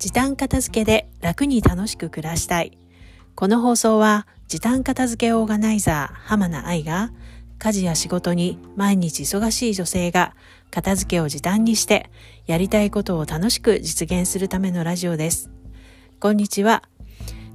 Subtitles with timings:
[0.00, 2.78] 時短片付けで楽に楽しく暮らしたい。
[3.34, 7.10] この放送は時短片付けオーガナイザー浜名愛が
[7.58, 10.34] 家事や仕事に毎日忙しい女性が
[10.70, 12.10] 片付けを時短にして
[12.46, 15.50] やりたいことを楽しく実現するためのラジオです。
[16.18, 16.82] こんにちは。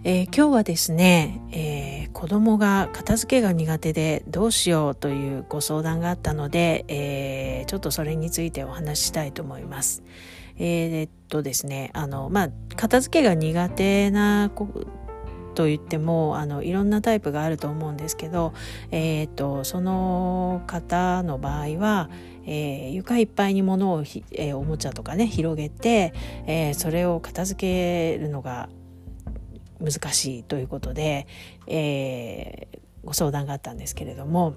[0.03, 10.03] えー、今日はですね、えー、子供が片付けが苦手でどうしようというご相談があったので、えー、ちょっとそれについてお話ししたいと思います。
[10.57, 14.67] えー、っとですねあのまあ片付けが苦手な子
[15.55, 18.53] と言ってもあのいろんなタイプがあると思うんですけど、
[18.91, 22.09] えーと、その方の場合は、
[22.45, 26.13] えー、床いっぱいに物をひ、えー、おもちゃとかね広げて、
[26.45, 28.69] えー、それを片付けるのが
[29.79, 31.25] 難しいということで、
[31.67, 34.55] えー、ご相談があったんですけれども、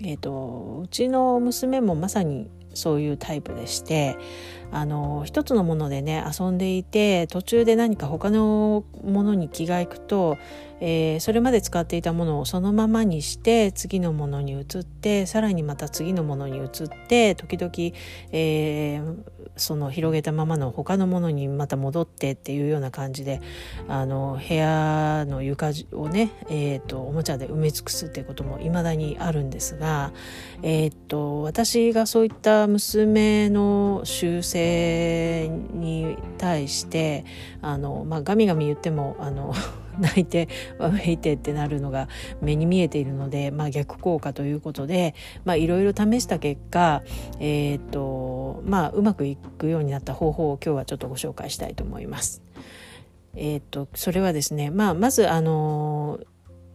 [0.00, 4.16] えーとうちの娘もまさにそういうタイプでして
[4.72, 10.38] あの一つのものでね遊んでいて途中で何か他のものに気がいくと、
[10.80, 16.68] えー、それまで使っていたものをそのままにして次のものに移ってさらにまた次のものに移っ
[17.08, 17.72] て時々、
[18.32, 19.16] えー、
[19.56, 23.40] その広げたままの他のものにまた戻ってっていうような感じで
[23.88, 30.12] あの部屋の床をね、えーと、おもちゃで埋め尽くすっていうこともいまだにあるんですが、
[30.62, 37.24] えーと私がそういった娘の修正性に対して
[37.62, 39.54] あの、まあ、ガミガミ言ってもあの
[39.98, 42.08] 泣いてわめいてってなるのが
[42.40, 45.14] 目に見えているので、まあ、逆効果ということで
[45.46, 47.02] いろいろ試した結果、
[47.38, 52.42] えーとまあ、うまくいくようになった方法を今日はちょっとご紹介したいと思います。
[53.36, 56.18] えーと、それはですね、まあ、まずあの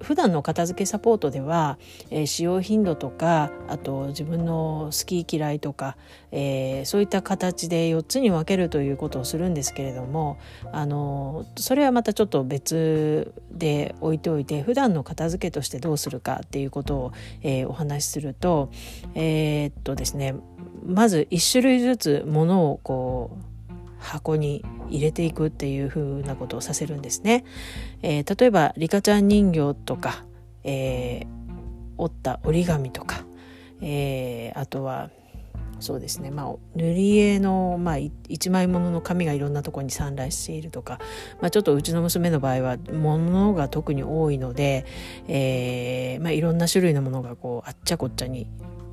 [0.02, 1.78] 普段の片付けサポートでは、
[2.10, 5.98] えー、使用頻度とかあと自分の好き嫌いとか、
[6.32, 10.38] えー、そういった形で4つに分けるということをするんですけれども
[10.72, 18.72] あのそれはまたちょっと別で置いておいて普段の片付けとしてどうするかっていうことを、えー、お話しすると
[19.14, 20.36] え、っとですね
[20.86, 23.55] まず1種類ずつものをこう
[24.06, 27.44] 箱に入れていくっていう風なことをさせるんですね。
[28.02, 30.26] えー、例えばリカちゃん人形とか、
[30.64, 31.28] えー、
[31.98, 33.26] 折った折り紙とか、
[33.82, 35.10] えー、あとは
[35.80, 41.00] そうですね、まあ、塗り絵の、まあ、一枚物の紙がいろんなとこに散乱しているとか、
[41.42, 44.86] まあ、ちょっとうちの娘の場合は物が特に多いので、
[45.28, 48.48] えーまあ、いろんな種類のものがこうあっちゃこっちゃに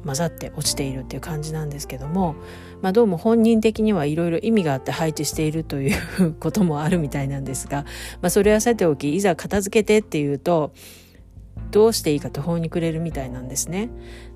[0.05, 2.35] 混ざって落ちているっていう感じなんですけども、
[2.81, 7.85] まあ、どうも本人的にはいろいろ意味があって配置しているということもあるみたいなんですが、
[8.21, 10.73] まあ、それはさておきいざ片付けてっていうと
[11.71, 13.91] どうしていいか途方に暮れるみたいなんですね。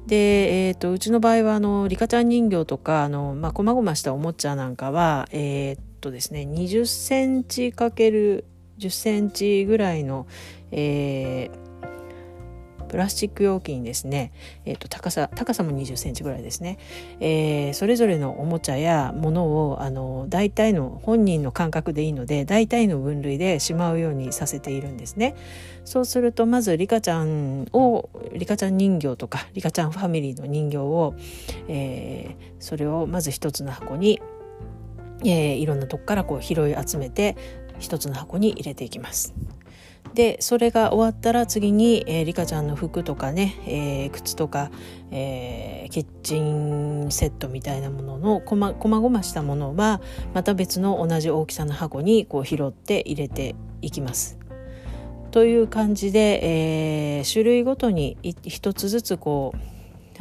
[0.07, 8.45] で、えーと、うちの場合はあのリカちゃん人形とかあの、まあ、細々したおもちゃなんかは、えー、っとですね、20センチ ×10
[8.91, 10.27] センチぐらいの、
[10.71, 11.66] えー
[12.89, 14.33] プラスチック容器にですね、
[14.65, 16.79] えーと、高さ高さも2 0センチぐらいですね、
[17.21, 25.35] えー、それぞれのおもちゃやものをあの大体の本人の感覚でいいので大体の分類でしまうようにさせているんですね。
[25.85, 31.15] そうするとまずリカちゃんをリカちゃん人形とかリカちゃんファミリーの人形を、
[31.69, 34.21] えー、それをまず一つの箱に、
[35.25, 37.37] えー、いろんなとこからこう拾い集めて
[37.79, 39.35] 一つの箱に入れていきます。
[40.15, 44.71] でそれが終わったら次に、えー、リカちゃんの服とかね、えー、靴とか、
[45.11, 50.01] えー、キッチンセットみたいなもののこまこまごましたものは
[50.35, 54.39] また別の同じ大きさの箱にこう拾って入れていきます。
[55.33, 59.59] という感じで、え、種類ごとに一つずつこう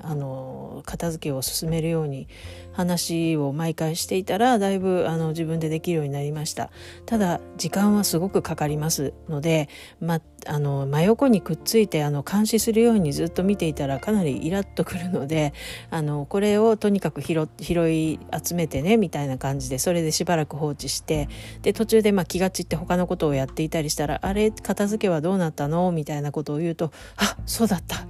[0.03, 2.27] あの片付けを進めるように
[2.73, 6.69] 話を毎回していたらだいぶあの自分でできるようになりました。
[7.05, 9.69] ただ時間はすごくかかりますので、
[10.01, 15.53] ま、あの真横にくっついてあの監視するようにずっと見ていたらかなりイラッとくるので
[15.89, 21.29] あのこれをとにかく拾拾い集めてねみたいな感じでそれでしばらく放置して
[21.61, 25.91] で途中でま気が散って他のことをやっていたりしたらあれ片付けはどうなったの？
[25.91, 28.05] みたいなことを言うとあそうだった。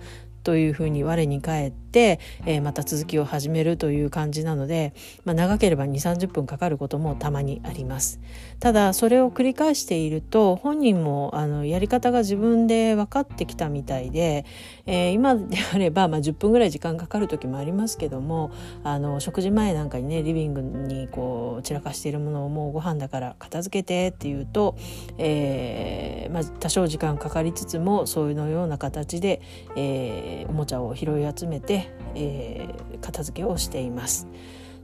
[0.46, 4.94] というふうに我に返って、えー、また続きを始めるという感じなので、
[5.26, 8.20] まあ、長ければ2 3 0分かかることもたまにあります。
[8.60, 14.46] ただそれを繰り返していると本人もあのやり方が自分で分かってきたみたいで、
[14.86, 18.52] えー、今であれば、まあ、10分ぐらい時間かかる時もありますけども
[18.84, 24.76] あの食事前なんかにねリビングにこう散らかしているものをもうご飯だから片付けてっていうと、
[25.18, 29.42] えーまあ、多少時間かかりつつもそういうのような形で、
[29.76, 34.28] えーえー、おもちゃを拾い集めて、えー、片付けをしています。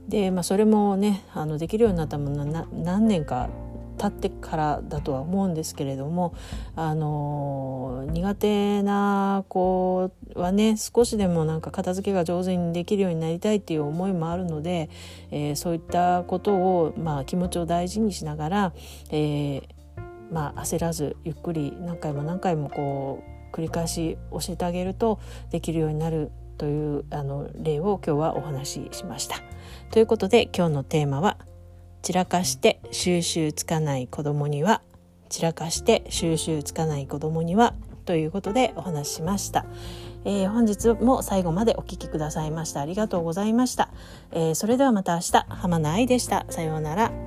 [0.08, 3.48] で、まあ、それもねあのできるようになったものは何年か
[3.98, 6.34] 経ってからだとは思うんですけれども
[6.74, 14.90] あの苦手な子はね少しでもなんか片付けが上手にできるようになりたいっていう思いもあるので、
[15.30, 18.72] えー、そういったことを、まあ、気持ちを大事にしながら、
[19.10, 19.62] えー
[20.32, 25.20] まあ、焦らずゆっくり何回も何回もこう繰り返し教えてあげると
[25.50, 29.36] できるようになるというあの例を今日はお話ししました。
[29.90, 31.36] ということで今日のテーマは
[32.02, 34.82] 散らかして収集つかない子供には
[35.28, 39.64] 散らかして収集つかない子供にはということでお話ししました、
[40.24, 43.90] えー、本日も最後までお聴きくださいましたありがとうございました、
[44.32, 46.44] えー、それではまた明日浜名愛でした。
[46.50, 47.21] さようなら。